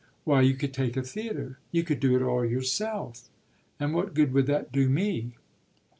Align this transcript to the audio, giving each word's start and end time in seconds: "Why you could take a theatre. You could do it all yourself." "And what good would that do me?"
"Why 0.23 0.41
you 0.41 0.55
could 0.55 0.73
take 0.73 0.97
a 0.97 1.03
theatre. 1.03 1.59
You 1.71 1.83
could 1.83 1.99
do 1.99 2.15
it 2.15 2.23
all 2.23 2.43
yourself." 2.43 3.29
"And 3.79 3.93
what 3.93 4.15
good 4.15 4.33
would 4.33 4.47
that 4.47 4.71
do 4.71 4.89
me?" 4.89 5.35